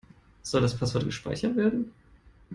[0.41, 1.91] Soll das Passwort gespeichert werden?